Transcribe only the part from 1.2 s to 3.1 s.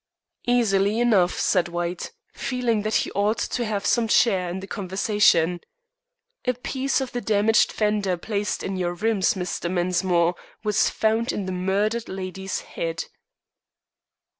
said White, feeling that